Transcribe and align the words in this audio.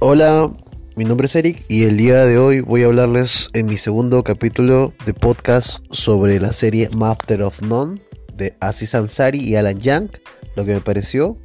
Hola, 0.00 0.48
mi 0.94 1.04
nombre 1.04 1.26
es 1.26 1.34
Eric 1.34 1.64
y 1.66 1.82
el 1.82 1.96
día 1.96 2.24
de 2.24 2.38
hoy 2.38 2.60
voy 2.60 2.84
a 2.84 2.86
hablarles 2.86 3.50
en 3.52 3.66
mi 3.66 3.76
segundo 3.76 4.22
capítulo 4.22 4.94
de 5.04 5.12
podcast 5.12 5.80
sobre 5.90 6.38
la 6.38 6.52
serie 6.52 6.88
Master 6.96 7.42
of 7.42 7.60
None 7.62 8.00
de 8.32 8.56
Aziz 8.60 8.94
Ansari 8.94 9.40
y 9.40 9.56
Alan 9.56 9.80
Young, 9.80 10.10
lo 10.54 10.64
que 10.64 10.74
me 10.74 10.80
pareció 10.80 11.36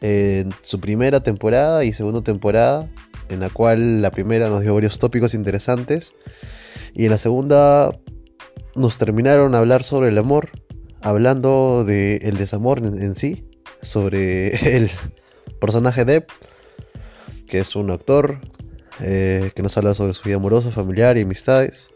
en 0.00 0.54
su 0.62 0.80
primera 0.80 1.22
temporada 1.22 1.84
y 1.84 1.92
segunda 1.92 2.22
temporada, 2.22 2.88
en 3.28 3.40
la 3.40 3.50
cual 3.50 4.00
la 4.00 4.10
primera 4.10 4.48
nos 4.48 4.62
dio 4.62 4.72
varios 4.72 4.98
tópicos 4.98 5.34
interesantes 5.34 6.14
y 6.94 7.04
en 7.04 7.10
la 7.10 7.18
segunda 7.18 7.90
nos 8.74 8.96
terminaron 8.96 9.54
a 9.54 9.58
hablar 9.58 9.82
sobre 9.82 10.08
el 10.08 10.16
amor, 10.16 10.48
hablando 11.02 11.84
del 11.84 12.22
el 12.22 12.38
desamor 12.38 12.78
en, 12.78 13.02
en 13.02 13.16
sí, 13.16 13.44
sobre 13.82 14.76
el 14.76 14.90
personaje 15.60 16.06
Depp 16.06 16.30
que 17.50 17.58
es 17.58 17.74
un 17.76 17.90
actor 17.90 18.38
eh, 19.00 19.50
que 19.54 19.62
nos 19.62 19.76
habla 19.76 19.94
sobre 19.94 20.14
su 20.14 20.22
vida 20.22 20.36
amorosa, 20.36 20.70
familiar 20.70 21.18
y 21.18 21.22
amistades. 21.22 21.90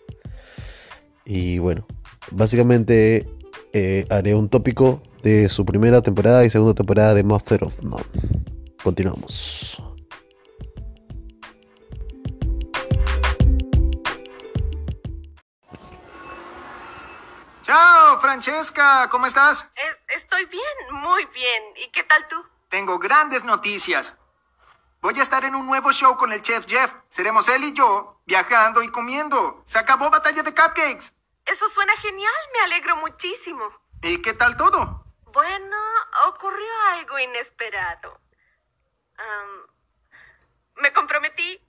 Y 1.25 1.59
bueno, 1.59 1.87
básicamente 2.33 3.27
eh, 3.73 4.05
haré 4.11 4.35
un 4.35 4.49
tópico 4.49 5.01
de 5.23 5.49
su 5.49 5.65
primera 5.65 6.03
temporada 6.03 6.45
y 6.45 6.51
segunda 6.51 6.75
temporada 6.75 7.15
de 7.15 7.25
Master 7.25 7.65
of 7.65 7.83
None. 7.83 8.05
Continuamos. 8.83 9.81
Chao, 17.63 18.19
Francesca, 18.21 19.09
¿cómo 19.11 19.27
estás? 19.27 19.67
Es- 19.75 20.17
estoy 20.23 20.45
bien, 20.47 21.01
muy 21.03 21.25
bien. 21.35 21.63
¿Y 21.87 21.91
qué 21.93 22.03
tal 22.05 22.27
tú? 22.29 22.37
Tengo 22.69 22.99
grandes 22.99 23.45
noticias. 23.45 24.15
Voy 25.05 25.19
a 25.19 25.23
estar 25.23 25.45
en 25.45 25.55
un 25.55 25.67
nuevo 25.67 25.93
show 25.93 26.17
con 26.17 26.33
el 26.33 26.41
chef 26.41 26.65
Jeff. 26.67 26.97
Seremos 27.09 27.47
él 27.51 27.63
y 27.65 27.75
yo 27.75 28.23
viajando 28.25 28.83
y 28.83 28.89
comiendo. 28.89 29.63
Se 29.67 29.79
acabó 29.79 30.09
Batalla 30.09 30.43
de 30.43 30.55
Cupcakes. 30.55 31.13
Eso 31.45 31.69
suena 31.69 31.95
genial, 31.99 32.33
me 32.55 32.61
alegro 32.61 32.97
muchísimo. 32.97 33.69
¿Y 34.01 34.23
qué 34.23 34.33
tal 34.33 34.57
todo? 34.57 35.05
Bueno, 35.27 35.77
ocurrió 36.29 36.73
algo 36.93 37.19
inesperado. 37.19 38.19
Me 40.77 40.91
comprometí. 40.95 41.61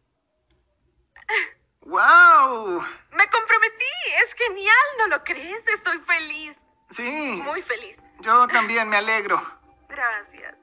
¡Wow! 1.81 2.79
Me 3.11 3.29
comprometí. 3.29 3.93
Es 4.23 4.33
genial, 4.37 4.85
¿no 4.99 5.07
lo 5.07 5.23
crees? 5.25 5.61
Estoy 5.67 5.99
feliz, 6.07 6.55
Sí, 6.89 7.41
muy 7.43 7.61
feliz. 7.63 7.97
yo 8.21 8.47
también 8.47 8.87
me 8.87 8.95
alegro. 8.95 9.41
Gracias. 9.89 10.55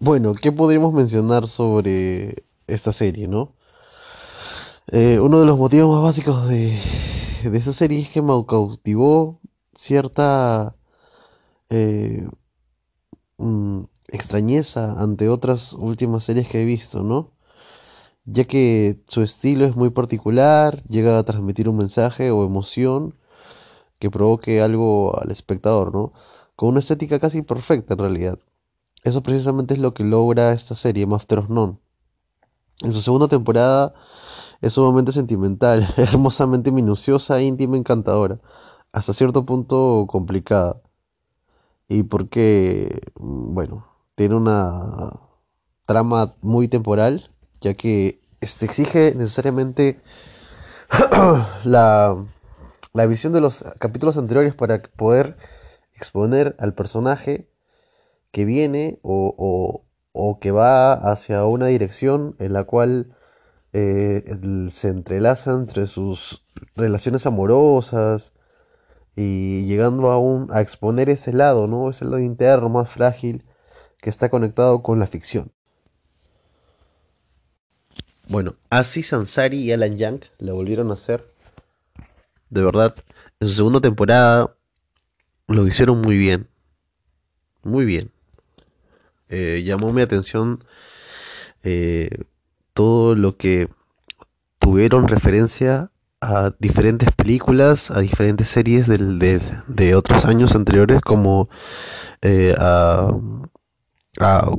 Bueno, 0.00 0.34
¿qué 0.34 0.50
podríamos 0.50 0.92
mencionar 0.94 1.46
sobre 1.46 2.44
esta 2.66 2.92
serie, 2.92 3.28
no? 3.28 3.54
Eh, 4.88 5.20
uno 5.20 5.40
de 5.40 5.46
los 5.46 5.58
motivos 5.58 5.90
más 5.94 6.02
básicos 6.02 6.48
de, 6.48 6.78
de 7.44 7.58
esta 7.58 7.72
serie 7.72 8.00
es 8.00 8.08
que 8.10 8.22
me 8.22 8.32
cautivó 8.46 9.40
cierta 9.74 10.74
eh, 11.70 12.28
mm, 13.38 13.84
extrañeza 14.08 15.00
ante 15.00 15.28
otras 15.28 15.72
últimas 15.72 16.24
series 16.24 16.48
que 16.48 16.62
he 16.62 16.64
visto, 16.64 17.02
¿no? 17.02 17.32
Ya 18.26 18.44
que 18.46 19.00
su 19.08 19.22
estilo 19.22 19.66
es 19.66 19.76
muy 19.76 19.90
particular, 19.90 20.84
llega 20.88 21.18
a 21.18 21.24
transmitir 21.24 21.68
un 21.68 21.78
mensaje 21.78 22.30
o 22.30 22.44
emoción 22.46 23.16
que 24.00 24.10
provoque 24.10 24.62
algo 24.62 25.18
al 25.20 25.32
espectador, 25.32 25.94
¿no? 25.94 26.14
Con 26.56 26.70
una 26.70 26.80
estética 26.80 27.20
casi 27.20 27.42
perfecta 27.42 27.94
en 27.94 28.00
realidad. 28.00 28.40
Eso 29.02 29.22
precisamente 29.22 29.74
es 29.74 29.80
lo 29.80 29.94
que 29.94 30.04
logra 30.04 30.52
esta 30.52 30.74
serie, 30.74 31.06
Master 31.06 31.40
of 31.40 31.48
None. 31.48 31.78
En 32.82 32.92
su 32.92 33.02
segunda 33.02 33.28
temporada 33.28 33.94
es 34.60 34.74
sumamente 34.74 35.12
sentimental, 35.12 35.94
hermosamente 35.96 36.70
minuciosa, 36.70 37.40
íntima, 37.40 37.76
encantadora, 37.76 38.40
hasta 38.92 39.12
cierto 39.12 39.46
punto 39.46 40.06
complicada. 40.08 40.82
Y 41.88 42.04
porque, 42.04 43.00
mm, 43.18 43.54
bueno, 43.54 43.86
tiene 44.14 44.36
una 44.36 45.20
trama 45.86 46.34
muy 46.40 46.68
temporal, 46.68 47.30
ya 47.60 47.74
que 47.74 48.22
este 48.40 48.66
exige 48.66 49.14
necesariamente 49.14 50.00
la, 51.64 52.24
la 52.92 53.06
visión 53.06 53.32
de 53.32 53.40
los 53.40 53.64
capítulos 53.78 54.16
anteriores 54.16 54.54
para 54.54 54.82
poder 54.82 55.36
exponer 55.94 56.56
al 56.58 56.74
personaje 56.74 57.49
que 58.32 58.44
viene 58.44 58.98
o, 59.02 59.34
o- 60.12 60.38
que 60.40 60.50
va 60.52 60.92
hacia 60.94 61.44
una 61.44 61.66
dirección 61.66 62.36
en 62.38 62.52
la 62.54 62.64
cual 62.64 63.14
eh, 63.72 64.24
se 64.70 64.88
entrelaza 64.88 65.52
entre 65.54 65.86
sus 65.86 66.44
relaciones 66.76 67.26
amorosas 67.26 68.32
y 69.16 69.64
llegando 69.66 70.10
a, 70.10 70.18
un, 70.18 70.48
a 70.52 70.60
exponer 70.60 71.10
ese 71.10 71.32
lado, 71.32 71.66
¿no? 71.66 71.90
Ese 71.90 72.04
lado 72.04 72.20
interno 72.20 72.68
más 72.68 72.90
frágil 72.90 73.44
que 74.00 74.10
está 74.10 74.30
conectado 74.30 74.82
con 74.82 74.98
la 74.98 75.06
ficción. 75.06 75.52
Bueno, 78.28 78.54
Aziz 78.70 79.12
Ansari 79.12 79.58
y 79.58 79.72
Alan 79.72 79.96
Young 79.98 80.20
la 80.38 80.52
volvieron 80.52 80.90
a 80.90 80.94
hacer. 80.94 81.24
De 82.48 82.62
verdad, 82.62 82.94
en 83.40 83.48
su 83.48 83.54
segunda 83.54 83.80
temporada 83.80 84.54
lo 85.48 85.66
hicieron 85.66 86.00
muy 86.00 86.16
bien. 86.16 86.48
Muy 87.62 87.84
bien. 87.84 88.12
Eh, 89.30 89.62
llamó 89.64 89.92
mi 89.92 90.02
atención 90.02 90.64
eh, 91.62 92.10
todo 92.74 93.14
lo 93.14 93.36
que 93.36 93.68
tuvieron 94.58 95.06
referencia 95.06 95.92
a 96.20 96.52
diferentes 96.58 97.10
películas, 97.12 97.90
a 97.90 98.00
diferentes 98.00 98.48
series 98.48 98.86
de, 98.88 99.40
de 99.68 99.94
otros 99.94 100.24
años 100.24 100.54
anteriores, 100.54 101.00
como 101.00 101.48
eh, 102.22 102.54
a, 102.58 103.08
a, 104.18 104.50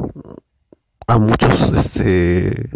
a 1.08 1.20
muchos 1.20 1.72
este, 1.74 2.72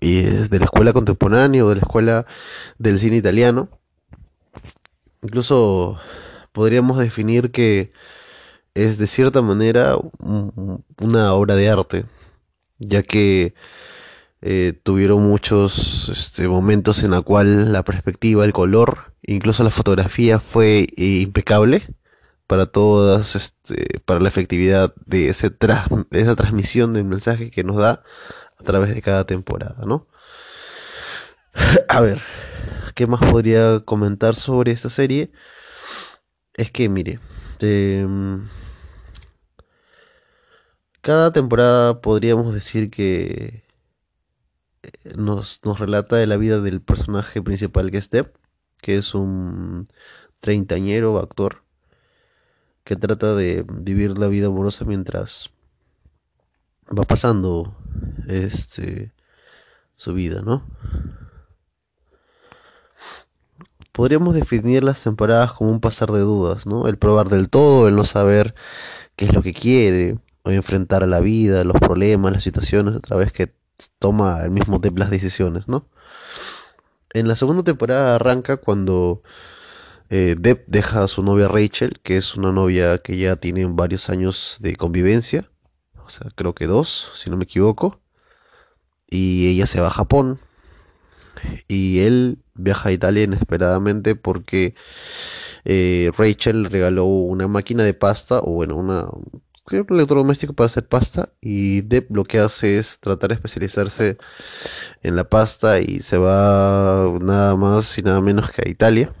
y 0.00 0.22
de 0.22 0.58
la 0.58 0.66
escuela 0.66 0.92
contemporánea 0.92 1.64
o 1.64 1.70
de 1.70 1.76
la 1.76 1.80
escuela 1.80 2.26
del 2.78 2.98
cine 2.98 3.16
italiano. 3.16 3.70
Incluso 5.22 5.98
podríamos 6.52 6.98
definir 6.98 7.50
que 7.50 7.90
es 8.74 8.98
de 8.98 9.06
cierta 9.06 9.42
manera 9.42 9.96
un- 10.18 10.84
una 11.00 11.32
obra 11.34 11.56
de 11.56 11.68
arte, 11.70 12.04
ya 12.78 13.02
que 13.02 13.54
eh, 14.42 14.74
tuvieron 14.82 15.22
muchos 15.26 16.08
este, 16.10 16.48
momentos 16.48 17.02
en 17.02 17.12
la 17.12 17.22
cual 17.22 17.72
la 17.72 17.82
perspectiva, 17.84 18.44
el 18.44 18.52
color, 18.52 19.14
incluso 19.22 19.64
la 19.64 19.70
fotografía 19.70 20.38
fue 20.40 20.88
eh, 20.96 21.20
impecable 21.22 21.88
para 22.46 22.66
todas, 22.66 23.36
este, 23.36 24.00
para 24.04 24.20
la 24.20 24.28
efectividad 24.28 24.94
de 25.06 25.28
ese 25.30 25.50
de 25.50 26.20
esa 26.20 26.36
transmisión 26.36 26.92
del 26.94 27.04
mensaje 27.04 27.50
que 27.50 27.64
nos 27.64 27.76
da 27.76 28.02
a 28.58 28.62
través 28.64 28.94
de 28.94 29.02
cada 29.02 29.24
temporada, 29.26 29.84
¿no? 29.86 30.06
A 31.88 32.00
ver, 32.00 32.20
¿qué 32.94 33.06
más 33.06 33.20
podría 33.30 33.80
comentar 33.80 34.34
sobre 34.36 34.72
esta 34.72 34.90
serie? 34.90 35.30
Es 36.54 36.70
que, 36.70 36.88
mire, 36.88 37.18
em, 37.60 38.48
cada 41.04 41.32
temporada 41.32 42.00
podríamos 42.00 42.54
decir 42.54 42.90
que 42.90 43.62
nos, 45.16 45.60
nos 45.62 45.78
relata 45.78 46.16
de 46.16 46.26
la 46.26 46.38
vida 46.38 46.60
del 46.62 46.80
personaje 46.80 47.42
principal 47.42 47.90
que 47.90 47.98
es 47.98 48.08
Depp, 48.08 48.34
que 48.80 48.96
es 48.96 49.14
un 49.14 49.86
treintañero 50.40 51.18
actor 51.18 51.62
que 52.84 52.96
trata 52.96 53.34
de 53.34 53.66
vivir 53.68 54.16
la 54.16 54.28
vida 54.28 54.46
amorosa 54.46 54.86
mientras 54.86 55.50
va 56.86 57.04
pasando 57.04 57.76
este 58.26 59.12
su 59.96 60.14
vida, 60.14 60.40
¿no? 60.40 60.66
Podríamos 63.92 64.34
definir 64.34 64.82
las 64.82 65.02
temporadas 65.02 65.52
como 65.52 65.70
un 65.70 65.80
pasar 65.80 66.10
de 66.12 66.20
dudas, 66.20 66.66
¿no? 66.66 66.88
El 66.88 66.96
probar 66.96 67.28
del 67.28 67.50
todo, 67.50 67.88
el 67.88 67.94
no 67.94 68.04
saber 68.04 68.54
qué 69.16 69.26
es 69.26 69.34
lo 69.34 69.42
que 69.42 69.52
quiere, 69.52 70.18
enfrentar 70.44 71.02
a 71.02 71.06
la 71.06 71.20
vida, 71.20 71.64
los 71.64 71.76
problemas, 71.80 72.32
las 72.32 72.42
situaciones, 72.42 72.94
otra 72.94 73.16
vez 73.16 73.32
que 73.32 73.54
toma 73.98 74.42
el 74.44 74.50
mismo 74.50 74.78
Depp 74.78 74.98
las 74.98 75.10
decisiones, 75.10 75.68
¿no? 75.68 75.88
En 77.12 77.28
la 77.28 77.36
segunda 77.36 77.62
temporada 77.62 78.16
arranca 78.16 78.56
cuando 78.56 79.22
eh, 80.10 80.36
Depp 80.38 80.66
deja 80.68 81.04
a 81.04 81.08
su 81.08 81.22
novia 81.22 81.48
Rachel, 81.48 82.00
que 82.02 82.16
es 82.16 82.36
una 82.36 82.52
novia 82.52 82.98
que 82.98 83.16
ya 83.16 83.36
tiene 83.36 83.64
varios 83.66 84.10
años 84.10 84.58
de 84.60 84.76
convivencia, 84.76 85.48
o 86.04 86.10
sea, 86.10 86.30
creo 86.34 86.54
que 86.54 86.66
dos, 86.66 87.12
si 87.14 87.30
no 87.30 87.36
me 87.36 87.44
equivoco, 87.44 88.00
y 89.08 89.48
ella 89.48 89.66
se 89.66 89.80
va 89.80 89.88
a 89.88 89.92
Japón, 89.92 90.40
y 91.68 92.00
él 92.00 92.38
viaja 92.54 92.88
a 92.88 92.92
Italia 92.92 93.24
inesperadamente 93.24 94.16
porque 94.16 94.74
eh, 95.64 96.10
Rachel 96.16 96.66
regaló 96.66 97.06
una 97.06 97.48
máquina 97.48 97.84
de 97.84 97.94
pasta, 97.94 98.40
o 98.40 98.52
bueno, 98.52 98.76
una, 98.76 99.06
un 99.72 99.86
electrodoméstico 99.96 100.52
para 100.52 100.66
hacer 100.66 100.86
pasta 100.86 101.30
y 101.40 101.80
Depp 101.82 102.14
lo 102.14 102.24
que 102.24 102.38
hace 102.38 102.78
es 102.78 102.98
tratar 103.00 103.30
de 103.30 103.34
especializarse 103.36 104.18
en 105.02 105.16
la 105.16 105.24
pasta 105.24 105.80
y 105.80 106.00
se 106.00 106.18
va 106.18 107.10
nada 107.20 107.56
más 107.56 107.96
y 107.98 108.02
nada 108.02 108.20
menos 108.20 108.50
que 108.50 108.62
a 108.66 108.70
Italia. 108.70 109.12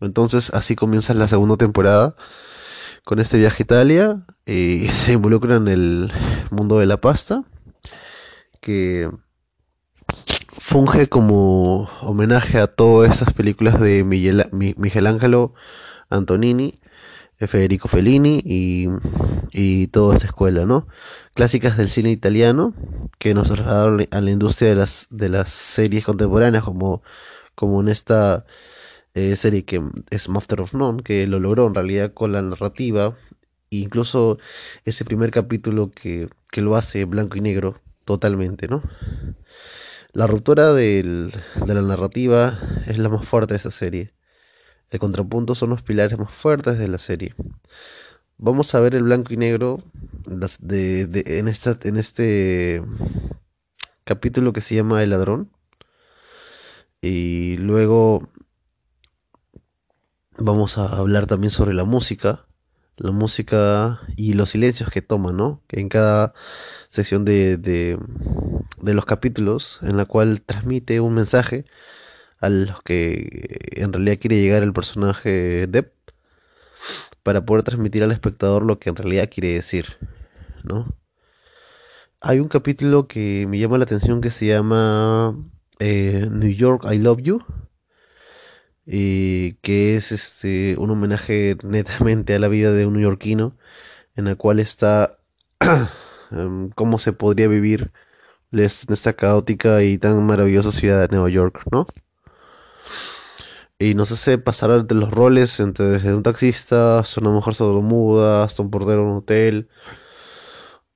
Entonces 0.00 0.50
así 0.54 0.76
comienza 0.76 1.14
la 1.14 1.28
segunda 1.28 1.56
temporada 1.56 2.14
con 3.04 3.18
este 3.18 3.38
viaje 3.38 3.62
a 3.62 3.64
Italia 3.64 4.26
y 4.46 4.86
se 4.92 5.12
involucra 5.12 5.56
en 5.56 5.68
el 5.68 6.12
mundo 6.50 6.78
de 6.78 6.86
la 6.86 7.00
pasta 7.00 7.42
que 8.60 9.10
funge 10.60 11.08
como 11.08 11.88
homenaje 12.02 12.58
a 12.58 12.68
todas 12.68 13.16
esas 13.16 13.32
películas 13.34 13.80
de 13.80 14.04
Miguel, 14.04 14.48
Miguel 14.52 15.06
Ángelo 15.06 15.54
Antonini 16.08 16.74
Federico 17.38 17.88
Fellini 17.88 18.40
y, 18.44 18.88
y 19.52 19.88
toda 19.88 20.16
esa 20.16 20.26
escuela, 20.26 20.64
¿no? 20.64 20.86
Clásicas 21.34 21.76
del 21.76 21.90
cine 21.90 22.10
italiano 22.10 22.74
que 23.18 23.34
nos 23.34 23.48
trasladaron 23.48 24.06
a 24.10 24.20
la 24.20 24.30
industria 24.30 24.70
de 24.70 24.76
las, 24.76 25.06
de 25.10 25.28
las 25.28 25.50
series 25.50 26.04
contemporáneas, 26.04 26.64
como, 26.64 27.02
como 27.54 27.80
en 27.82 27.88
esta 27.88 28.46
eh, 29.14 29.36
serie 29.36 29.64
que 29.64 29.82
es 30.10 30.28
Master 30.28 30.62
of 30.62 30.72
None, 30.72 31.02
que 31.02 31.26
lo 31.26 31.38
logró 31.38 31.66
en 31.66 31.74
realidad 31.74 32.14
con 32.14 32.32
la 32.32 32.40
narrativa, 32.42 33.16
e 33.70 33.76
incluso 33.76 34.38
ese 34.84 35.04
primer 35.04 35.30
capítulo 35.30 35.90
que, 35.90 36.28
que 36.50 36.62
lo 36.62 36.76
hace 36.76 37.04
blanco 37.04 37.36
y 37.36 37.42
negro 37.42 37.80
totalmente, 38.06 38.68
¿no? 38.68 38.82
La 40.12 40.26
ruptura 40.26 40.72
de 40.72 41.30
la 41.66 41.82
narrativa 41.82 42.58
es 42.86 42.96
la 42.96 43.10
más 43.10 43.28
fuerte 43.28 43.52
de 43.52 43.58
esa 43.58 43.70
serie. 43.70 44.15
El 44.90 45.00
contrapunto 45.00 45.54
son 45.54 45.70
los 45.70 45.82
pilares 45.82 46.18
más 46.18 46.32
fuertes 46.32 46.78
de 46.78 46.88
la 46.88 46.98
serie. 46.98 47.34
Vamos 48.38 48.74
a 48.74 48.80
ver 48.80 48.94
el 48.94 49.02
blanco 49.02 49.32
y 49.32 49.36
negro 49.36 49.82
en, 50.28 51.48
esta, 51.48 51.78
en 51.82 51.96
este 51.96 52.82
capítulo 54.04 54.52
que 54.52 54.60
se 54.60 54.74
llama 54.74 55.02
El 55.02 55.10
ladrón. 55.10 55.50
Y 57.00 57.56
luego 57.56 58.28
vamos 60.38 60.78
a 60.78 60.86
hablar 60.86 61.26
también 61.26 61.50
sobre 61.50 61.74
la 61.74 61.84
música. 61.84 62.46
La 62.98 63.10
música 63.10 64.00
y 64.16 64.34
los 64.34 64.50
silencios 64.50 64.88
que 64.90 65.02
toma, 65.02 65.32
¿no? 65.32 65.62
Que 65.66 65.80
en 65.80 65.88
cada 65.88 66.32
sección 66.88 67.24
de, 67.24 67.58
de, 67.58 67.98
de 68.80 68.94
los 68.94 69.04
capítulos, 69.04 69.80
en 69.82 69.96
la 69.96 70.06
cual 70.06 70.40
transmite 70.42 71.00
un 71.00 71.14
mensaje 71.14 71.66
a 72.40 72.48
los 72.48 72.82
que 72.82 73.72
en 73.72 73.92
realidad 73.92 74.18
quiere 74.20 74.40
llegar 74.40 74.62
el 74.62 74.72
personaje 74.72 75.66
Depp 75.66 75.92
para 77.22 77.44
poder 77.44 77.64
transmitir 77.64 78.02
al 78.02 78.12
espectador 78.12 78.64
lo 78.64 78.78
que 78.78 78.90
en 78.90 78.96
realidad 78.96 79.30
quiere 79.32 79.54
decir, 79.54 79.96
¿no? 80.62 80.94
Hay 82.20 82.40
un 82.40 82.48
capítulo 82.48 83.08
que 83.08 83.46
me 83.48 83.58
llama 83.58 83.78
la 83.78 83.84
atención 83.84 84.20
que 84.20 84.30
se 84.30 84.46
llama 84.46 85.36
eh, 85.78 86.28
New 86.30 86.50
York 86.50 86.84
I 86.90 86.98
Love 86.98 87.22
You, 87.22 87.44
y 88.86 89.54
que 89.54 89.96
es 89.96 90.12
este 90.12 90.76
un 90.78 90.90
homenaje 90.90 91.56
netamente 91.64 92.34
a 92.34 92.38
la 92.38 92.48
vida 92.48 92.72
de 92.72 92.86
un 92.86 92.94
neoyorquino, 92.94 93.56
en 94.16 94.26
la 94.26 94.36
cual 94.36 94.60
está 94.60 95.18
em, 96.30 96.70
cómo 96.70 96.98
se 96.98 97.12
podría 97.12 97.48
vivir 97.48 97.92
en 98.52 98.60
esta 98.60 99.12
caótica 99.14 99.82
y 99.82 99.98
tan 99.98 100.24
maravillosa 100.24 100.72
ciudad 100.72 101.00
de 101.02 101.14
Nueva 101.14 101.30
York, 101.30 101.62
¿no? 101.70 101.86
Y 103.78 103.94
nos 103.94 104.10
hace 104.12 104.38
pasar 104.38 104.70
entre 104.70 104.96
los 104.96 105.10
roles 105.10 105.60
entre 105.60 105.86
desde 105.86 106.14
un 106.14 106.22
taxista 106.22 107.00
hasta 107.00 107.20
una 107.20 107.30
mujer 107.30 107.54
sordomuda 107.54 108.44
hasta 108.44 108.62
un 108.62 108.70
portero 108.70 109.02
en 109.02 109.08
un 109.08 109.16
hotel. 109.18 109.68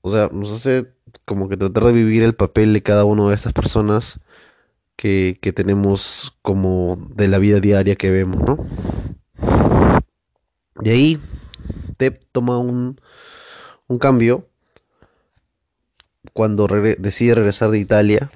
O 0.02 0.10
sea 0.10 0.28
nos 0.32 0.50
hace 0.50 0.92
como 1.24 1.48
que 1.48 1.56
tratar 1.56 1.84
de 1.84 1.92
vivir 1.92 2.22
el 2.22 2.34
papel 2.34 2.72
de 2.72 2.82
cada 2.82 3.04
una 3.04 3.28
de 3.28 3.34
estas 3.34 3.52
personas 3.52 4.20
que, 4.96 5.38
que 5.40 5.52
tenemos 5.52 6.36
como 6.42 6.96
de 7.14 7.28
la 7.28 7.38
vida 7.38 7.60
diaria 7.60 7.96
que 7.96 8.10
vemos 8.10 8.40
no 8.42 8.58
de 10.80 10.90
ahí 10.90 11.20
Tep 11.96 12.22
toma 12.32 12.58
un, 12.58 12.96
un 13.88 13.98
cambio 13.98 14.48
cuando 16.32 16.66
decide 16.66 17.34
regresar 17.34 17.70
de 17.70 17.78
Italia 17.78 18.30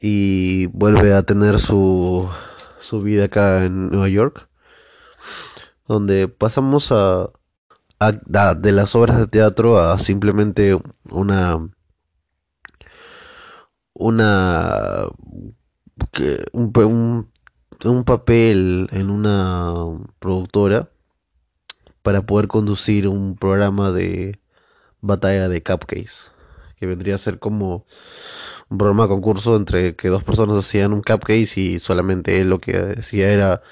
y 0.00 0.66
vuelve 0.66 1.14
a 1.14 1.22
tener 1.22 1.60
su 1.60 2.28
su 2.80 3.02
vida 3.02 3.26
acá 3.26 3.64
en 3.64 3.90
Nueva 3.90 4.08
York, 4.08 4.48
donde 5.86 6.28
pasamos 6.28 6.90
a, 6.90 7.30
de 8.56 8.72
las 8.72 8.94
obras 8.96 9.18
de 9.18 9.26
teatro 9.26 9.78
a 9.78 9.98
simplemente 9.98 10.76
una 11.10 11.70
una 13.92 15.06
un, 16.52 18.04
papel 18.04 18.88
en 18.92 19.10
una 19.10 19.74
productora 20.18 20.88
para 22.02 22.22
poder 22.22 22.48
conducir 22.48 23.06
un 23.06 23.36
programa 23.36 23.92
de 23.92 24.40
batalla 25.02 25.48
de 25.48 25.62
cupcakes 25.62 26.30
que 26.76 26.86
vendría 26.86 27.16
a 27.16 27.18
ser 27.18 27.38
como 27.38 27.84
de 28.70 29.08
concurso 29.08 29.56
entre 29.56 29.96
que 29.96 30.08
dos 30.08 30.24
personas 30.24 30.56
hacían 30.56 30.92
un 30.92 31.02
cupcake 31.02 31.56
y 31.56 31.80
solamente 31.80 32.40
él 32.40 32.50
lo 32.50 32.60
que 32.60 32.72
decía 32.72 33.30
era 33.30 33.62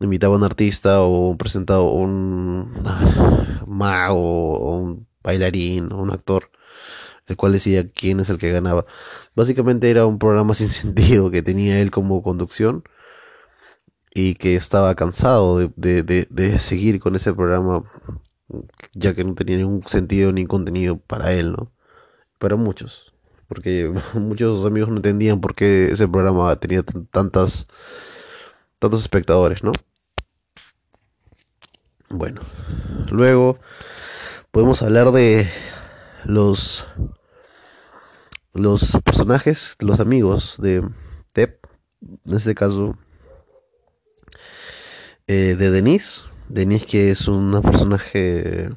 invitaba 0.00 0.34
a 0.34 0.38
un 0.38 0.44
artista 0.44 1.00
o 1.02 1.30
un 1.30 1.38
presentado 1.38 1.84
un 1.92 2.72
mago 3.66 4.58
o 4.58 4.76
un 4.78 5.06
bailarín 5.22 5.92
o 5.92 6.02
un 6.02 6.10
actor 6.12 6.50
el 7.26 7.36
cual 7.36 7.52
decía 7.52 7.90
quién 7.90 8.20
es 8.20 8.28
el 8.28 8.38
que 8.38 8.52
ganaba. 8.52 8.86
Básicamente 9.34 9.90
era 9.90 10.06
un 10.06 10.18
programa 10.18 10.54
sin 10.56 10.68
sentido 10.68 11.30
que 11.30 11.42
tenía 11.42 11.80
él 11.80 11.90
como 11.90 12.22
conducción 12.22 12.84
y 14.14 14.34
que 14.36 14.56
estaba 14.56 14.94
cansado 14.94 15.58
de, 15.58 16.02
de, 16.02 16.26
de 16.30 16.58
seguir 16.58 17.00
con 17.00 17.16
ese 17.16 17.32
programa 17.34 17.84
ya 18.94 19.14
que 19.14 19.24
no 19.24 19.34
tenía 19.34 19.58
ningún 19.58 19.84
sentido 19.86 20.32
ni 20.32 20.46
contenido 20.46 20.98
para 20.98 21.32
él 21.32 21.52
no 21.52 21.72
para 22.38 22.56
muchos 22.56 23.15
porque 23.48 23.92
muchos 24.14 24.64
amigos 24.64 24.90
no 24.90 24.96
entendían 24.96 25.40
por 25.40 25.54
qué 25.54 25.90
ese 25.92 26.08
programa 26.08 26.54
tenía 26.56 26.82
tantas 27.10 27.66
tantos 28.78 29.00
espectadores, 29.00 29.62
¿no? 29.62 29.72
Bueno, 32.08 32.40
luego 33.10 33.58
podemos 34.50 34.82
hablar 34.82 35.10
de 35.12 35.50
los 36.24 36.86
los 38.52 38.96
personajes, 39.04 39.76
los 39.80 40.00
amigos 40.00 40.56
de 40.58 40.82
Tep, 41.32 41.66
en 42.24 42.36
este 42.36 42.54
caso 42.54 42.96
eh, 45.26 45.56
de 45.58 45.70
Denise, 45.70 46.22
Denise 46.48 46.86
que 46.86 47.10
es 47.10 47.28
una 47.28 47.60
personaje 47.60 48.70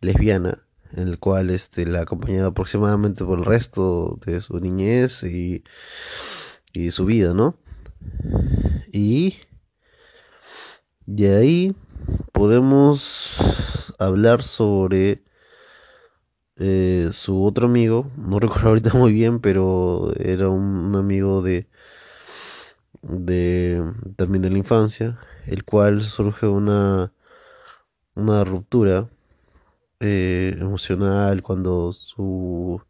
lesbiana 0.00 0.62
el 0.96 1.18
cual 1.18 1.50
este, 1.50 1.86
la 1.86 2.00
ha 2.00 2.02
acompañado 2.02 2.48
aproximadamente 2.48 3.24
por 3.24 3.38
el 3.38 3.44
resto 3.44 4.18
de 4.26 4.40
su 4.40 4.58
niñez 4.60 5.22
y, 5.22 5.64
y 6.72 6.90
su 6.90 7.04
vida, 7.06 7.34
¿no? 7.34 7.56
Y 8.92 9.36
de 11.06 11.36
ahí 11.36 11.76
podemos 12.32 13.36
hablar 13.98 14.42
sobre 14.42 15.22
eh, 16.56 17.10
su 17.12 17.44
otro 17.44 17.66
amigo, 17.66 18.10
no 18.16 18.38
recuerdo 18.40 18.68
ahorita 18.68 18.94
muy 18.94 19.12
bien, 19.12 19.40
pero 19.40 20.12
era 20.18 20.48
un, 20.48 20.94
amigo 20.96 21.42
de, 21.42 21.68
de 23.02 23.82
también 24.16 24.42
de 24.42 24.50
la 24.50 24.58
infancia, 24.58 25.18
el 25.46 25.64
cual 25.64 26.02
surge 26.02 26.46
una 26.46 27.12
una 28.14 28.44
ruptura 28.44 29.08
eh, 30.00 30.56
emocional 30.58 31.42
cuando 31.42 31.92
su, 31.92 32.82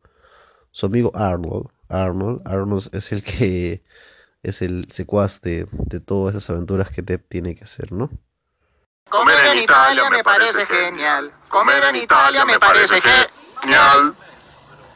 su 0.71 0.87
amigo 0.87 1.11
Arnold, 1.15 1.69
Arnold, 1.89 2.47
Arnold 2.47 2.89
es 2.93 3.13
el 3.13 3.25
que 3.25 3.83
es 4.43 4.63
el 4.63 4.91
secuaz 4.91 5.41
de, 5.41 5.67
todas 6.07 6.35
esas 6.35 6.51
aventuras 6.51 6.91
que 6.91 7.03
Depp 7.03 7.29
tiene 7.29 7.55
que 7.55 7.65
hacer, 7.65 7.93
¿no? 7.93 8.11
Comer 9.09 9.45
en 9.47 9.59
Italia 9.59 10.09
me 10.09 10.23
parece 10.23 10.65
genial. 10.67 11.33
Comer 11.49 11.83
en 11.85 11.97
Italia 11.97 12.45
me 12.45 12.59
parece 12.59 13.01
genial. 13.61 14.15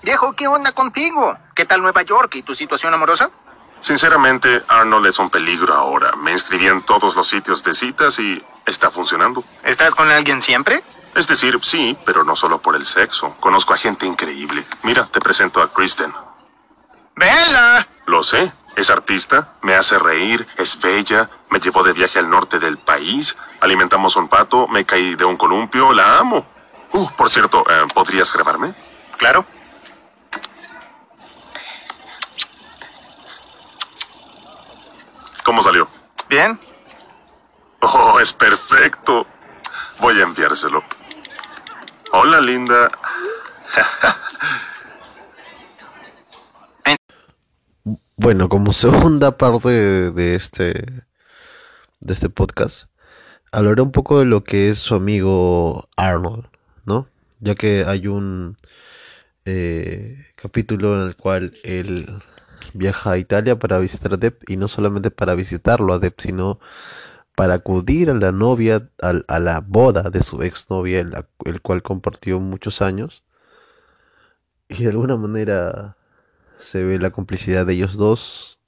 Viejo, 0.02 0.34
¿qué 0.34 0.46
onda 0.46 0.72
contigo? 0.72 1.36
¿Qué 1.54 1.64
tal 1.64 1.82
Nueva 1.82 2.02
York 2.02 2.36
y 2.36 2.42
tu 2.42 2.54
situación 2.54 2.94
amorosa? 2.94 3.30
Sinceramente, 3.80 4.62
Arnold 4.68 5.06
es 5.06 5.18
un 5.18 5.30
peligro 5.30 5.74
ahora. 5.74 6.14
Me 6.16 6.32
inscribí 6.32 6.68
en 6.68 6.84
todos 6.84 7.16
los 7.16 7.28
sitios 7.28 7.64
de 7.64 7.74
citas 7.74 8.18
y 8.18 8.42
está 8.64 8.90
funcionando. 8.90 9.44
¿Estás 9.64 9.94
con 9.94 10.10
alguien 10.10 10.40
siempre? 10.40 10.82
Es 11.14 11.26
decir, 11.28 11.58
sí, 11.62 11.96
pero 12.04 12.24
no 12.24 12.34
solo 12.34 12.60
por 12.60 12.74
el 12.76 12.84
sexo. 12.84 13.36
Conozco 13.38 13.72
a 13.72 13.76
gente 13.76 14.06
increíble. 14.06 14.66
Mira, 14.82 15.06
te 15.06 15.20
presento 15.20 15.62
a 15.62 15.72
Kristen. 15.72 16.12
¡Bella! 17.14 17.86
Lo 18.06 18.22
sé. 18.22 18.52
Es 18.76 18.90
artista, 18.90 19.52
me 19.62 19.76
hace 19.76 20.00
reír, 20.00 20.48
es 20.56 20.80
bella, 20.80 21.30
me 21.48 21.60
llevó 21.60 21.84
de 21.84 21.92
viaje 21.92 22.18
al 22.18 22.28
norte 22.28 22.58
del 22.58 22.76
país, 22.76 23.36
alimentamos 23.60 24.16
un 24.16 24.26
pato, 24.26 24.66
me 24.66 24.84
caí 24.84 25.14
de 25.14 25.24
un 25.24 25.36
columpio, 25.36 25.92
la 25.92 26.18
amo. 26.18 26.44
Uh, 26.92 27.08
por 27.12 27.30
cierto, 27.30 27.64
eh, 27.70 27.86
¿podrías 27.94 28.32
grabarme? 28.32 28.74
Claro. 29.16 29.46
¿Cómo 35.44 35.62
salió? 35.62 35.88
Bien. 36.28 36.58
Oh, 37.80 38.18
es 38.18 38.32
perfecto. 38.32 39.26
Voy 40.00 40.18
a 40.18 40.24
enviárselo. 40.24 40.82
Hola, 42.16 42.40
linda. 42.40 42.92
Bueno, 48.14 48.48
como 48.48 48.72
segunda 48.72 49.36
parte 49.36 49.68
de, 50.12 50.36
este 50.36 50.74
de 51.98 52.14
este 52.14 52.28
podcast, 52.28 52.84
hablaré 53.50 53.82
un 53.82 53.90
poco 53.90 54.20
de 54.20 54.26
lo 54.26 54.44
que 54.44 54.70
es 54.70 54.78
su 54.78 54.94
amigo 54.94 55.88
Arnold, 55.96 56.46
¿no? 56.84 57.08
Ya 57.40 57.56
que 57.56 57.84
hay 57.84 58.06
un 58.06 58.58
eh, 59.44 60.28
capítulo 60.36 60.94
en 60.94 61.08
el 61.08 61.16
cual 61.16 61.58
él 61.64 62.22
viaja 62.74 63.10
a 63.10 63.18
Italia 63.18 63.58
para 63.58 63.80
visitar 63.80 64.14
a 64.14 64.18
Depp 64.18 64.48
y 64.48 64.56
no 64.56 64.68
solamente 64.68 65.10
para 65.10 65.34
visitarlo 65.34 65.92
a 65.92 65.98
Depp, 65.98 66.20
sino 66.20 66.60
para 67.34 67.54
acudir 67.54 68.10
a 68.10 68.14
la 68.14 68.32
novia, 68.32 68.88
a, 69.00 69.38
la 69.40 69.60
boda 69.60 70.10
de 70.10 70.22
su 70.22 70.42
exnovia, 70.42 71.00
el, 71.00 71.26
el 71.44 71.60
cual 71.60 71.82
compartió 71.82 72.40
muchos 72.40 72.82
años. 72.82 73.24
Y 74.68 74.84
de 74.84 74.90
alguna 74.90 75.16
manera 75.16 75.96
se 76.58 76.84
ve 76.84 76.98
la 76.98 77.10
complicidad 77.10 77.66
de 77.66 77.74
ellos 77.74 77.96
dos 77.96 78.58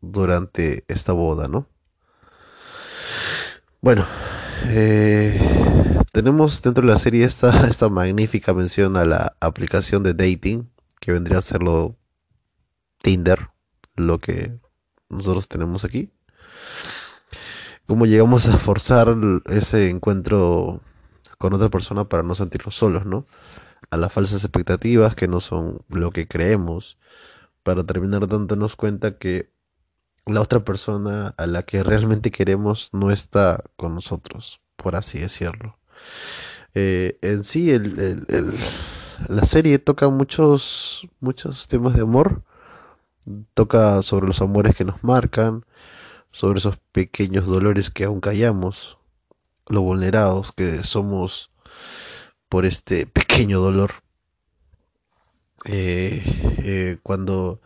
durante 0.00 0.84
esta 0.88 1.12
boda, 1.12 1.48
¿no? 1.48 1.66
Bueno, 3.80 4.06
eh, 4.66 5.38
tenemos 6.12 6.62
dentro 6.62 6.86
de 6.86 6.92
la 6.92 6.98
serie 6.98 7.24
esta, 7.24 7.66
esta 7.68 7.88
magnífica 7.88 8.54
mención 8.54 8.96
a 8.96 9.04
la 9.04 9.36
aplicación 9.40 10.02
de 10.02 10.14
dating, 10.14 10.70
que 11.00 11.12
vendría 11.12 11.38
a 11.38 11.42
ser 11.42 11.62
lo 11.62 11.96
Tinder, 13.02 13.50
lo 13.96 14.18
que 14.20 14.58
nosotros 15.10 15.48
tenemos 15.48 15.84
aquí. 15.84 16.10
Cómo 17.86 18.06
llegamos 18.06 18.48
a 18.48 18.58
forzar 18.58 19.14
ese 19.46 19.90
encuentro 19.90 20.80
con 21.38 21.52
otra 21.52 21.68
persona 21.68 22.04
para 22.04 22.22
no 22.22 22.34
sentirnos 22.34 22.74
solos, 22.74 23.04
¿no? 23.04 23.26
A 23.90 23.96
las 23.96 24.12
falsas 24.12 24.42
expectativas 24.42 25.14
que 25.14 25.28
no 25.28 25.40
son 25.40 25.82
lo 25.88 26.10
que 26.10 26.26
creemos, 26.26 26.96
para 27.62 27.84
terminar 27.84 28.26
dándonos 28.28 28.76
cuenta 28.76 29.18
que 29.18 29.50
la 30.26 30.40
otra 30.40 30.64
persona 30.64 31.34
a 31.36 31.46
la 31.46 31.64
que 31.64 31.82
realmente 31.82 32.30
queremos 32.30 32.88
no 32.92 33.10
está 33.10 33.62
con 33.76 33.94
nosotros, 33.94 34.60
por 34.76 34.96
así 34.96 35.18
decirlo. 35.18 35.76
Eh, 36.74 37.18
en 37.20 37.44
sí, 37.44 37.70
el, 37.70 38.26
la 39.28 39.44
serie 39.44 39.78
toca 39.78 40.08
muchos, 40.08 41.08
muchos 41.20 41.68
temas 41.68 41.94
de 41.94 42.02
amor. 42.02 42.42
Toca 43.54 44.02
sobre 44.02 44.26
los 44.26 44.40
amores 44.42 44.76
que 44.76 44.84
nos 44.84 45.02
marcan, 45.02 45.64
sobre 46.34 46.58
esos 46.58 46.78
pequeños 46.90 47.46
dolores 47.46 47.90
que 47.90 48.04
aún 48.04 48.20
callamos, 48.20 48.98
lo 49.68 49.82
vulnerados 49.82 50.50
que 50.50 50.82
somos 50.82 51.52
por 52.48 52.66
este 52.66 53.06
pequeño 53.06 53.60
dolor. 53.60 53.92
Eh, 55.64 56.22
eh, 56.58 56.98
cuando 57.04 57.60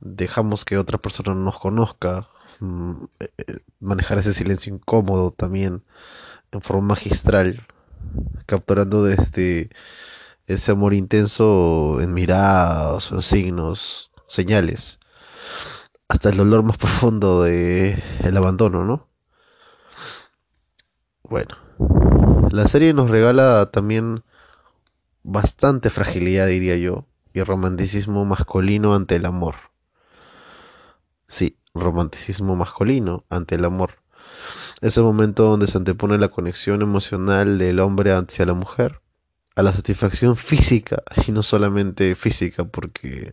dejamos 0.00 0.66
que 0.66 0.76
otra 0.76 0.98
persona 0.98 1.34
nos 1.34 1.58
conozca, 1.58 2.28
mm, 2.60 3.04
eh, 3.18 3.58
manejar 3.80 4.18
ese 4.18 4.34
silencio 4.34 4.74
incómodo 4.74 5.30
también 5.32 5.82
en 6.52 6.60
forma 6.60 6.88
magistral, 6.88 7.66
capturando 8.44 9.04
desde 9.04 9.70
ese 10.46 10.72
amor 10.72 10.92
intenso 10.92 11.98
en 12.02 12.12
miradas, 12.12 13.10
en 13.10 13.22
signos, 13.22 14.10
señales, 14.28 14.98
hasta 16.08 16.30
el 16.30 16.36
dolor 16.36 16.62
más 16.62 16.78
profundo 16.78 17.42
de 17.42 18.02
el 18.22 18.36
abandono, 18.36 18.84
¿no? 18.84 19.08
Bueno, 21.22 21.56
la 22.50 22.68
serie 22.68 22.94
nos 22.94 23.10
regala 23.10 23.70
también 23.72 24.22
bastante 25.24 25.90
fragilidad, 25.90 26.46
diría 26.46 26.76
yo, 26.76 27.06
y 27.34 27.42
romanticismo 27.42 28.24
masculino 28.24 28.94
ante 28.94 29.16
el 29.16 29.26
amor. 29.26 29.56
Sí, 31.28 31.58
romanticismo 31.74 32.54
masculino 32.54 33.24
ante 33.28 33.56
el 33.56 33.64
amor. 33.64 33.96
Ese 34.80 35.00
momento 35.00 35.44
donde 35.44 35.66
se 35.66 35.78
antepone 35.78 36.18
la 36.18 36.28
conexión 36.28 36.82
emocional 36.82 37.58
del 37.58 37.80
hombre 37.80 38.12
hacia 38.12 38.46
la 38.46 38.54
mujer 38.54 39.00
a 39.56 39.62
la 39.62 39.72
satisfacción 39.72 40.36
física 40.36 41.02
y 41.26 41.32
no 41.32 41.42
solamente 41.42 42.14
física 42.14 42.64
porque 42.64 43.32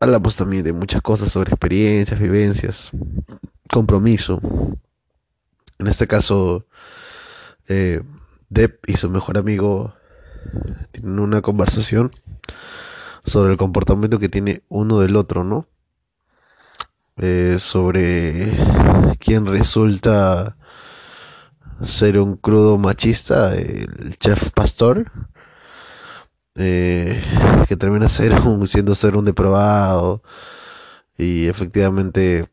hablamos 0.00 0.36
también 0.36 0.64
de 0.64 0.72
muchas 0.72 1.02
cosas 1.02 1.32
sobre 1.32 1.50
experiencias, 1.50 2.18
vivencias, 2.18 2.90
compromiso. 3.70 4.40
En 5.78 5.86
este 5.86 6.06
caso, 6.06 6.66
eh, 7.68 8.02
Depp 8.48 8.88
y 8.88 8.96
su 8.96 9.10
mejor 9.10 9.38
amigo 9.38 9.94
tienen 10.92 11.18
una 11.18 11.42
conversación 11.42 12.10
sobre 13.24 13.52
el 13.52 13.58
comportamiento 13.58 14.18
que 14.18 14.28
tiene 14.28 14.62
uno 14.68 15.00
del 15.00 15.16
otro, 15.16 15.44
¿no? 15.44 15.66
Eh, 17.16 17.56
sobre 17.58 18.52
quién 19.18 19.46
resulta 19.46 20.56
ser 21.82 22.18
un 22.18 22.36
crudo 22.36 22.78
machista, 22.78 23.54
el 23.54 24.16
chef 24.16 24.50
pastor, 24.50 25.10
eh, 26.56 27.22
que 27.68 27.76
termina 27.76 28.08
ser 28.08 28.32
un, 28.46 28.68
siendo 28.68 28.94
ser 28.94 29.16
un 29.16 29.24
depravado 29.24 30.22
y 31.16 31.46
efectivamente 31.46 32.48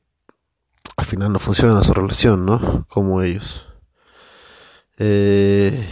al 0.98 1.06
final 1.06 1.32
no 1.34 1.40
funciona 1.40 1.84
su 1.84 1.94
relación, 1.94 2.46
¿no? 2.46 2.86
Como 2.90 3.22
ellos. 3.22 3.66
Eh, 4.98 5.88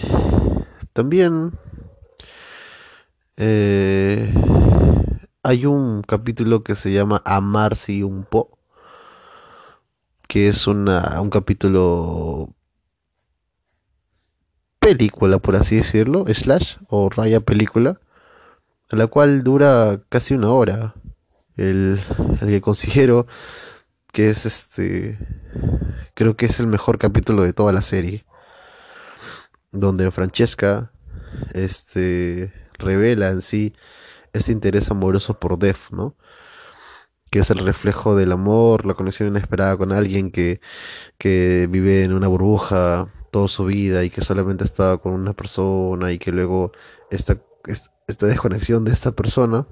también 0.94 1.54
eh, 3.38 4.32
hay 5.42 5.66
un 5.66 6.02
capítulo 6.04 6.64
que 6.64 6.76
se 6.76 6.92
llama 6.92 7.22
Amarse 7.26 8.04
un 8.04 8.24
po, 8.24 8.60
que 10.28 10.48
es 10.50 10.68
una, 10.68 11.20
un 11.22 11.30
capítulo 11.30 12.54
película, 14.90 15.38
por 15.38 15.56
así 15.56 15.76
decirlo, 15.76 16.26
slash 16.34 16.78
o 16.88 17.10
raya 17.10 17.42
película, 17.42 18.00
la 18.90 19.06
cual 19.08 19.44
dura 19.44 20.02
casi 20.10 20.34
una 20.34 20.50
hora. 20.50 20.96
El, 21.56 22.00
el 22.42 22.48
que 22.48 22.62
considero 22.62 23.28
que 24.12 24.30
es 24.30 24.46
este, 24.46 25.20
creo 26.16 26.36
que 26.36 26.48
es 26.48 26.60
el 26.60 26.68
mejor 26.68 26.98
capítulo 26.98 27.44
de 27.44 27.54
toda 27.54 27.72
la 27.72 27.82
serie, 27.82 28.26
donde 29.72 30.10
Francesca, 30.10 30.92
este, 31.54 32.52
revela 32.80 33.30
en 33.30 33.42
sí 33.42 33.74
ese 34.34 34.52
interés 34.52 34.90
amoroso 34.90 35.40
por 35.40 35.60
Def, 35.60 35.92
¿no? 35.92 36.16
que 37.30 37.40
es 37.40 37.50
el 37.52 37.60
reflejo 37.60 38.16
del 38.16 38.32
amor, 38.32 38.88
la 38.88 38.96
conexión 38.96 39.30
inesperada 39.30 39.78
con 39.78 39.92
alguien 39.92 40.32
que, 40.32 40.62
que 41.20 41.68
vive 41.70 42.04
en 42.04 42.14
una 42.14 42.28
burbuja 42.28 43.14
toda 43.32 43.48
su 43.48 43.66
vida 43.66 44.04
y 44.04 44.10
que 44.10 44.22
solamente 44.22 44.64
estaba 44.64 44.98
con 44.98 45.14
una 45.14 45.34
persona 45.34 46.12
y 46.12 46.18
que 46.18 46.32
luego 46.32 46.72
esta, 47.10 47.38
esta 48.08 48.26
desconexión 48.28 48.86
de 48.86 48.92
esta 48.92 49.12
persona, 49.12 49.68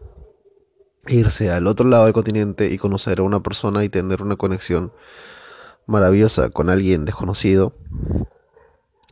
irse 1.08 1.52
al 1.52 1.68
otro 1.68 1.88
lado 1.88 2.06
del 2.06 2.14
continente 2.14 2.72
y 2.72 2.78
conocer 2.78 3.20
a 3.20 3.24
una 3.24 3.42
persona 3.42 3.84
y 3.84 3.90
tener 3.90 4.22
una 4.22 4.36
conexión 4.36 4.92
maravillosa 5.86 6.50
con 6.50 6.70
alguien 6.70 7.06
desconocido, 7.06 7.74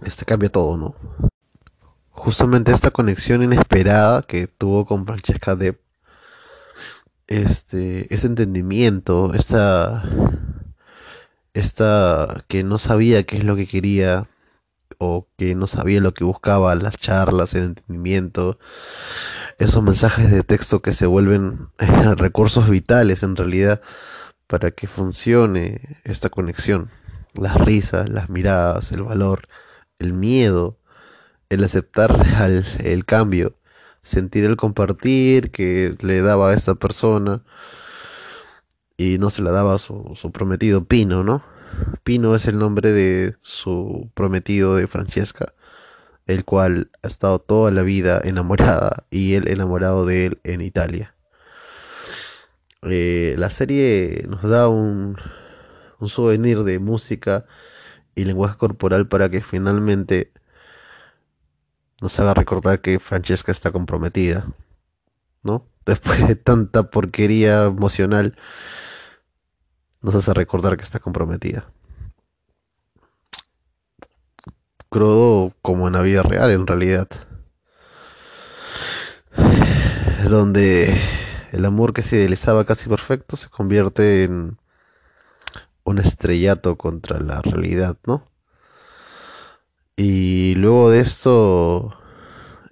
este 0.04 0.26
cambia 0.26 0.50
todo, 0.50 0.78
¿no? 0.78 0.96
Justamente 2.12 2.72
esta 2.72 2.92
conexión 2.92 3.44
inesperada 3.44 4.22
que 4.22 4.48
tuvo 4.48 4.86
con 4.86 5.06
Francesca 5.06 5.56
Depp 5.56 5.80
este, 7.28 8.14
ese 8.14 8.28
entendimiento, 8.28 9.34
esta, 9.34 10.04
esta 11.54 12.46
que 12.48 12.64
no 12.64 12.78
sabía 12.78 13.24
qué 13.24 13.38
es 13.38 13.44
lo 13.44 13.56
que 13.56 13.68
quería 13.68 14.28
o 14.98 15.28
que 15.38 15.56
no 15.56 15.68
sabía 15.68 16.02
lo 16.02 16.14
que 16.14 16.24
buscaba, 16.24 16.76
las 16.76 16.98
charlas, 16.98 17.54
el 17.54 17.64
entendimiento, 17.64 18.60
esos 19.58 19.84
mensajes 19.84 20.32
de 20.32 20.44
texto 20.44 20.82
que 20.82 20.92
se 20.92 21.06
vuelven 21.06 21.70
recursos 22.18 22.70
vitales 22.70 23.24
en 23.24 23.36
realidad 23.36 23.82
para 24.48 24.72
que 24.72 24.88
funcione 24.88 26.00
esta 26.04 26.30
conexión, 26.30 26.92
las 27.34 27.56
risas, 27.56 28.10
las 28.10 28.30
miradas, 28.30 28.92
el 28.92 29.04
valor, 29.04 29.48
el 30.00 30.14
miedo, 30.14 30.78
el 31.50 31.64
aceptar 31.64 32.16
el, 32.80 33.06
cambio 33.06 33.56
sentir 34.02 34.46
el 34.46 34.56
compartir 34.56 35.52
que 35.52 35.96
le 36.02 36.22
daba 36.22 36.52
a 36.52 36.54
esta 36.54 36.76
persona 36.76 37.42
y 38.98 39.18
no 39.18 39.30
se 39.30 39.42
la 39.42 39.52
daba 39.52 39.76
a 39.76 39.80
su, 39.80 40.12
su, 40.16 40.32
prometido 40.32 40.86
Pino, 40.86 41.24
¿no? 41.24 41.44
Pino 42.04 42.36
es 42.36 42.48
el 42.48 42.58
nombre 42.58 42.92
de 42.92 43.36
su 43.42 44.10
prometido 44.14 44.76
de 44.76 44.88
Francesca 44.88 45.54
el 46.28 46.44
cual 46.44 46.90
ha 47.04 47.08
estado 47.08 47.40
toda 47.40 47.72
la 47.72 47.84
vida 47.84 48.20
enamorada 48.24 49.06
y 49.10 49.36
él 49.36 49.48
enamorado 49.48 50.06
de 50.06 50.26
él 50.26 50.40
en 50.44 50.62
Italia. 50.62 51.16
Eh, 52.84 53.36
la 53.38 53.50
serie 53.50 54.26
nos 54.28 54.44
da 54.44 54.68
un, 54.68 55.18
un 56.00 56.10
souvenir 56.10 56.64
de 56.64 56.80
música 56.80 57.46
y 58.16 58.26
lenguaje 58.26 58.58
corporal 58.58 59.08
para 59.08 59.30
que 59.30 59.42
finalmente 59.42 60.32
nos 62.02 62.20
haga 62.20 62.34
recordar 62.34 62.82
que 62.82 63.00
Francesca 63.00 63.52
está 63.52 63.72
comprometida, 63.72 64.48
¿no? 65.44 65.68
Después 65.86 66.28
de 66.28 66.36
tanta 66.36 66.90
porquería 66.90 67.66
emocional, 67.66 68.36
nos 70.06 70.14
hace 70.14 70.34
recordar 70.36 70.78
que 70.78 70.84
está 70.84 71.00
comprometida. 71.00 71.66
Crudo 74.90 75.54
como 75.64 75.88
en 75.88 75.94
la 75.94 76.02
vida 76.04 76.22
real, 76.22 76.52
en 76.52 76.68
realidad. 76.68 77.08
Donde 80.30 80.96
el 81.52 81.66
amor 81.66 81.94
que 81.94 82.04
se 82.04 82.18
idealizaba 82.18 82.66
casi 82.66 82.88
perfecto 82.88 83.36
se 83.36 83.50
convierte 83.50 84.26
en 84.26 84.60
un 85.84 85.98
estrellato 85.98 86.76
contra 86.78 87.20
la 87.20 87.42
realidad, 87.42 87.98
¿no? 88.06 88.28
Y 89.96 90.54
luego 90.56 90.92
de 90.92 91.00
esto 91.00 91.98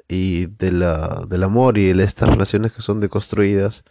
y 0.08 0.46
de 0.46 0.72
la, 0.72 1.26
del 1.28 1.42
amor 1.42 1.80
y 1.80 1.94
de 1.94 2.04
estas 2.04 2.30
relaciones 2.30 2.74
que 2.74 2.82
son 2.82 3.00
deconstruidas, 3.00 3.84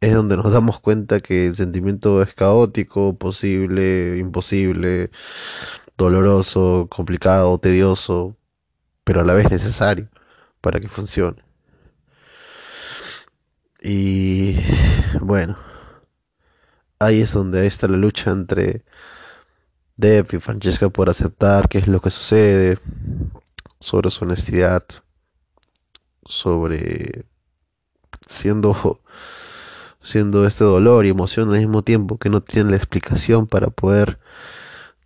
es 0.00 0.14
donde 0.14 0.36
nos 0.36 0.52
damos 0.52 0.80
cuenta 0.80 1.20
que 1.20 1.48
el 1.48 1.56
sentimiento 1.56 2.22
es 2.22 2.34
caótico, 2.34 3.16
posible, 3.18 4.18
imposible, 4.18 5.10
doloroso, 5.96 6.86
complicado, 6.90 7.58
tedioso, 7.58 8.36
pero 9.04 9.20
a 9.20 9.24
la 9.24 9.34
vez 9.34 9.50
necesario 9.50 10.08
para 10.60 10.80
que 10.80 10.88
funcione. 10.88 11.42
Y 13.82 14.56
bueno, 15.20 15.56
ahí 16.98 17.20
es 17.22 17.32
donde 17.32 17.66
está 17.66 17.88
la 17.88 17.96
lucha 17.96 18.30
entre 18.30 18.84
Deb 19.96 20.28
y 20.32 20.38
Francesca 20.38 20.88
por 20.90 21.10
aceptar 21.10 21.68
qué 21.68 21.78
es 21.78 21.88
lo 21.88 22.00
que 22.00 22.10
sucede, 22.10 22.78
sobre 23.80 24.10
su 24.10 24.24
honestidad, 24.24 24.84
sobre 26.24 27.24
siendo 28.26 29.00
siendo 30.08 30.46
este 30.46 30.64
dolor 30.64 31.04
y 31.04 31.10
emoción 31.10 31.50
al 31.50 31.58
mismo 31.58 31.82
tiempo 31.82 32.16
que 32.16 32.30
no 32.30 32.40
tienen 32.40 32.70
la 32.70 32.78
explicación 32.78 33.46
para 33.46 33.68
poder 33.68 34.18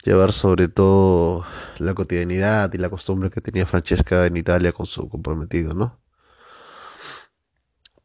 llevar 0.04 0.32
sobre 0.32 0.68
todo 0.68 1.44
la 1.78 1.92
cotidianidad 1.94 2.72
y 2.72 2.78
la 2.78 2.88
costumbre 2.88 3.28
que 3.28 3.40
tenía 3.40 3.66
Francesca 3.66 4.26
en 4.26 4.36
Italia 4.36 4.72
con 4.72 4.86
su 4.86 5.08
comprometido, 5.08 5.74
¿no? 5.74 5.98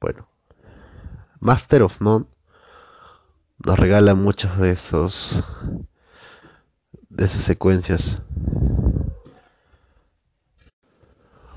Bueno, 0.01 0.27
Master 1.39 1.83
of 1.83 2.01
None 2.01 2.25
nos 3.63 3.77
regala 3.77 4.15
muchos 4.15 4.57
de 4.57 4.71
esos 4.71 5.43
de 7.09 7.25
esas 7.25 7.41
secuencias. 7.41 8.23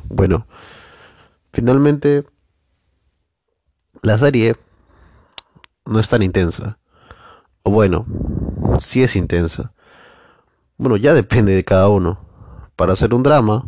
Bueno, 0.04 0.46
finalmente 1.50 2.26
la 4.02 4.18
serie 4.18 4.56
no 5.90 5.98
es 5.98 6.08
tan 6.08 6.22
intensa. 6.22 6.78
O 7.64 7.70
bueno, 7.70 8.06
sí 8.78 9.02
es 9.02 9.16
intensa. 9.16 9.72
Bueno, 10.78 10.96
ya 10.96 11.12
depende 11.14 11.52
de 11.52 11.64
cada 11.64 11.88
uno. 11.88 12.20
Para 12.76 12.92
hacer 12.92 13.12
un 13.12 13.24
drama, 13.24 13.64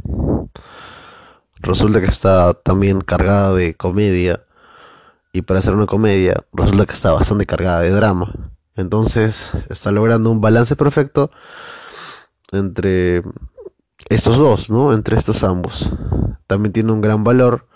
resulta 1.60 2.00
que 2.00 2.06
está 2.06 2.54
también 2.54 3.00
cargada 3.00 3.52
de 3.54 3.74
comedia. 3.74 4.44
Y 5.32 5.42
para 5.42 5.58
hacer 5.58 5.74
una 5.74 5.86
comedia, 5.86 6.44
resulta 6.52 6.86
que 6.86 6.94
está 6.94 7.12
bastante 7.12 7.44
cargada 7.44 7.80
de 7.80 7.90
drama. 7.90 8.32
Entonces, 8.76 9.50
está 9.68 9.90
logrando 9.90 10.30
un 10.30 10.40
balance 10.40 10.76
perfecto 10.76 11.30
entre 12.52 13.22
estos 14.08 14.38
dos, 14.38 14.70
¿no? 14.70 14.92
Entre 14.92 15.18
estos 15.18 15.42
ambos. 15.42 15.90
También 16.46 16.72
tiene 16.72 16.92
un 16.92 17.00
gran 17.00 17.24
valor 17.24 17.66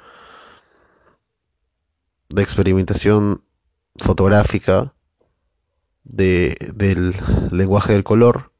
de 2.29 2.43
experimentación 2.43 3.43
fotográfica 3.99 4.93
de, 6.05 6.57
del 6.75 7.15
lenguaje 7.51 7.93
del 7.93 8.05
color 8.05 8.53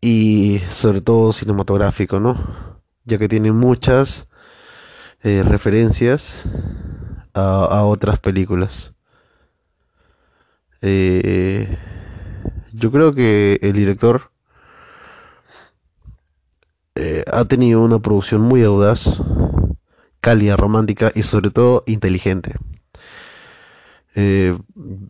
y 0.00 0.60
sobre 0.70 1.00
todo 1.00 1.32
cinematográfico, 1.32 2.20
¿no? 2.20 2.82
Ya 3.04 3.18
que 3.18 3.28
tiene 3.28 3.52
muchas 3.52 4.28
eh, 5.22 5.42
referencias 5.42 6.42
a, 7.32 7.84
otras 7.84 8.18
películas. 8.18 8.92
Eh, 10.82 11.78
yo 12.72 12.90
creo 12.90 13.14
que 13.14 13.58
el 13.62 13.72
director 13.72 14.30
eh, 16.94 17.24
ha 17.26 17.44
tenido 17.46 17.80
una 17.80 17.98
producción 17.98 18.42
muy 18.42 18.62
audaz 18.62 19.18
cálida, 20.24 20.56
romántica 20.56 21.12
y 21.14 21.22
sobre 21.22 21.50
todo 21.50 21.84
inteligente. 21.86 22.54
Eh, 24.14 24.56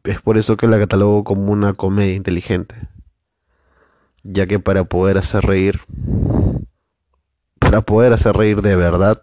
es 0.02 0.20
por 0.20 0.36
eso 0.38 0.56
que 0.56 0.66
la 0.66 0.76
catalogo 0.76 1.22
como 1.22 1.52
una 1.52 1.72
comedia 1.74 2.16
inteligente. 2.16 2.74
Ya 4.24 4.48
que 4.48 4.58
para 4.58 4.82
poder 4.82 5.16
hacer 5.16 5.44
reír, 5.44 5.82
para 7.60 7.82
poder 7.82 8.12
hacer 8.12 8.36
reír 8.36 8.60
de 8.60 8.74
verdad, 8.74 9.20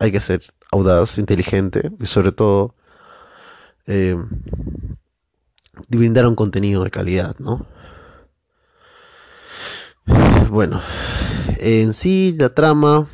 hay 0.00 0.10
que 0.10 0.18
ser 0.18 0.40
audaz, 0.72 1.18
inteligente 1.18 1.92
y 2.00 2.06
sobre 2.06 2.32
todo 2.32 2.74
eh, 3.86 4.16
brindar 5.88 6.26
un 6.26 6.34
contenido 6.34 6.82
de 6.82 6.90
calidad, 6.90 7.36
¿no? 7.38 7.66
Bueno, 10.50 10.80
en 11.58 11.94
sí 11.94 12.34
la 12.36 12.52
trama 12.52 13.06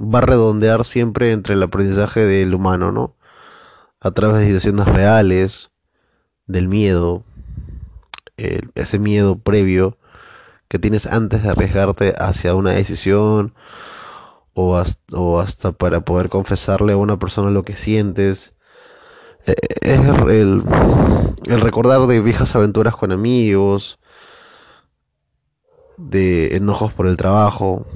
va 0.00 0.18
a 0.18 0.22
redondear 0.22 0.84
siempre 0.84 1.32
entre 1.32 1.54
el 1.54 1.62
aprendizaje 1.62 2.24
del 2.24 2.54
humano, 2.54 2.92
¿no? 2.92 3.14
A 4.00 4.10
través 4.12 4.40
de 4.40 4.46
situaciones 4.46 4.86
reales, 4.86 5.70
del 6.46 6.68
miedo, 6.68 7.24
ese 8.36 8.98
miedo 8.98 9.38
previo 9.38 9.98
que 10.68 10.78
tienes 10.78 11.06
antes 11.06 11.42
de 11.42 11.50
arriesgarte 11.50 12.14
hacia 12.18 12.54
una 12.54 12.72
decisión 12.72 13.54
o 14.54 14.76
hasta, 14.76 15.72
para 15.72 16.00
poder 16.00 16.28
confesarle 16.28 16.92
a 16.92 16.96
una 16.96 17.18
persona 17.18 17.50
lo 17.50 17.62
que 17.62 17.76
sientes. 17.76 18.54
E, 19.46 19.54
es 19.82 20.00
el, 20.00 20.64
el 21.48 21.60
recordar 21.60 22.06
de 22.06 22.20
viejas 22.20 22.54
aventuras 22.54 22.96
con 22.96 23.12
amigos, 23.12 23.98
de 25.96 26.56
enojos 26.56 26.92
por 26.92 27.06
el 27.06 27.16
trabajo, 27.16 27.86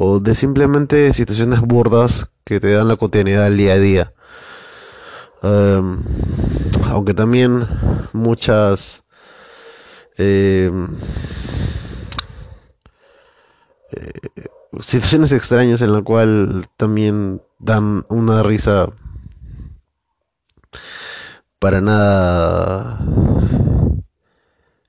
o 0.00 0.20
de 0.20 0.36
simplemente 0.36 1.12
situaciones 1.12 1.60
burdas 1.60 2.30
que 2.44 2.60
te 2.60 2.70
dan 2.70 2.86
la 2.86 2.94
cotidianidad 2.94 3.44
del 3.46 3.56
día 3.56 3.72
a 3.72 3.78
día. 3.78 4.12
Um, 5.42 6.04
aunque 6.84 7.14
también 7.14 7.66
muchas 8.12 9.02
eh, 10.16 10.70
eh, 13.90 14.12
situaciones 14.80 15.32
extrañas 15.32 15.82
en 15.82 15.92
la 15.92 16.02
cual 16.02 16.68
también 16.76 17.42
dan 17.58 18.06
una 18.08 18.44
risa 18.44 18.90
para 21.58 21.80
nada 21.80 23.00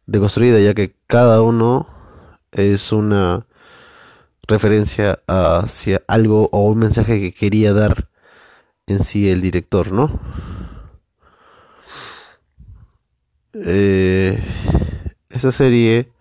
deconstruida 0.05 0.59
ya 0.59 0.75
que 0.75 0.95
cada 1.07 1.41
uno 1.41 1.87
es 2.51 2.91
una 2.91 3.47
referencia 4.49 5.21
hacia 5.27 6.01
algo 6.07 6.49
o 6.51 6.65
un 6.65 6.79
mensaje 6.79 7.19
que 7.21 7.33
quería 7.33 7.71
dar 7.73 8.09
en 8.87 9.03
sí 9.03 9.29
el 9.29 9.41
director, 9.41 9.91
¿no? 9.91 10.19
Eh, 13.53 14.43
esa 15.29 15.51
serie 15.51 16.11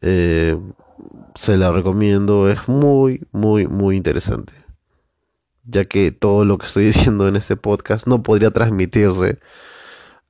eh, 0.00 0.56
se 1.34 1.56
la 1.56 1.72
recomiendo, 1.72 2.48
es 2.48 2.68
muy, 2.68 3.26
muy, 3.32 3.66
muy 3.66 3.96
interesante. 3.96 4.52
Ya 5.64 5.86
que 5.86 6.12
todo 6.12 6.44
lo 6.44 6.58
que 6.58 6.66
estoy 6.66 6.84
diciendo 6.92 7.26
en 7.26 7.36
este 7.36 7.56
podcast 7.56 8.06
no 8.06 8.22
podría 8.22 8.50
transmitirse 8.50 9.38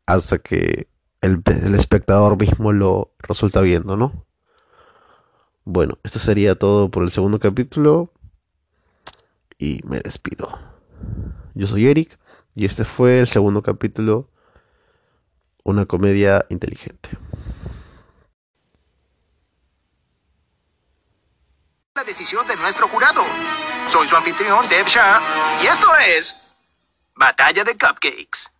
hasta 0.06 0.38
que 0.38 0.88
el, 1.20 1.42
el 1.46 1.74
espectador 1.74 2.38
mismo 2.38 2.72
lo 2.72 3.12
resulta 3.18 3.60
viendo, 3.60 3.96
¿no? 3.96 4.24
Bueno, 5.64 5.98
esto 6.02 6.18
sería 6.18 6.54
todo 6.56 6.90
por 6.90 7.02
el 7.04 7.10
segundo 7.10 7.38
capítulo. 7.38 8.12
Y 9.58 9.80
me 9.84 10.00
despido. 10.00 10.58
Yo 11.54 11.66
soy 11.66 11.88
Eric 11.88 12.18
y 12.54 12.66
este 12.66 12.84
fue 12.84 13.20
el 13.20 13.28
segundo 13.28 13.62
capítulo. 13.62 14.28
Una 15.62 15.86
comedia 15.86 16.44
inteligente. 16.50 17.08
La 21.94 22.04
decisión 22.04 22.46
de 22.46 22.56
nuestro 22.56 22.88
jurado. 22.88 23.22
Soy 23.88 24.06
su 24.08 24.16
anfitrión, 24.16 24.68
Dev 24.68 24.86
Shah, 24.86 25.20
y 25.62 25.66
esto 25.66 25.86
es 26.06 26.56
Batalla 27.14 27.64
de 27.64 27.72
Cupcakes. 27.72 28.50